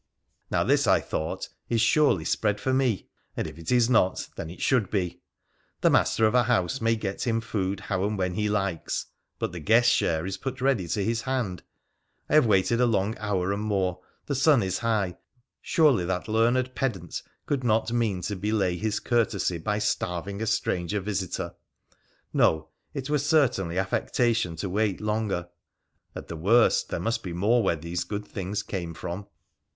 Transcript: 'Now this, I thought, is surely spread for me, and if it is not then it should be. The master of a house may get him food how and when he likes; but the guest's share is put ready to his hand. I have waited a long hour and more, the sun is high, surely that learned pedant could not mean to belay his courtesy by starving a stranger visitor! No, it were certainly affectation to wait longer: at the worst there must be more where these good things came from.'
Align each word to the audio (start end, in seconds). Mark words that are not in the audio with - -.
'Now 0.49 0.63
this, 0.63 0.87
I 0.87 0.99
thought, 0.99 1.47
is 1.69 1.79
surely 1.79 2.25
spread 2.25 2.59
for 2.59 2.73
me, 2.73 3.07
and 3.37 3.45
if 3.45 3.59
it 3.59 3.71
is 3.71 3.87
not 3.87 4.29
then 4.35 4.49
it 4.49 4.59
should 4.59 4.89
be. 4.89 5.21
The 5.81 5.91
master 5.91 6.25
of 6.25 6.33
a 6.33 6.41
house 6.45 6.81
may 6.81 6.95
get 6.95 7.27
him 7.27 7.39
food 7.39 7.81
how 7.81 8.03
and 8.05 8.17
when 8.17 8.33
he 8.33 8.49
likes; 8.49 9.05
but 9.37 9.51
the 9.51 9.59
guest's 9.59 9.91
share 9.91 10.25
is 10.25 10.37
put 10.37 10.59
ready 10.59 10.87
to 10.87 11.03
his 11.05 11.21
hand. 11.21 11.61
I 12.27 12.33
have 12.33 12.47
waited 12.47 12.81
a 12.81 12.87
long 12.87 13.15
hour 13.19 13.53
and 13.53 13.61
more, 13.61 13.99
the 14.25 14.33
sun 14.33 14.63
is 14.63 14.79
high, 14.79 15.17
surely 15.61 16.03
that 16.05 16.27
learned 16.27 16.73
pedant 16.73 17.21
could 17.45 17.63
not 17.63 17.91
mean 17.93 18.21
to 18.21 18.35
belay 18.35 18.77
his 18.77 18.99
courtesy 18.99 19.59
by 19.59 19.77
starving 19.77 20.41
a 20.41 20.47
stranger 20.47 20.99
visitor! 20.99 21.53
No, 22.33 22.69
it 22.95 23.07
were 23.11 23.19
certainly 23.19 23.77
affectation 23.77 24.55
to 24.55 24.67
wait 24.67 24.99
longer: 24.99 25.49
at 26.15 26.27
the 26.27 26.35
worst 26.37 26.89
there 26.89 26.99
must 26.99 27.21
be 27.21 27.33
more 27.33 27.61
where 27.61 27.75
these 27.75 28.03
good 28.03 28.25
things 28.25 28.63
came 28.63 28.95
from.' 28.95 29.27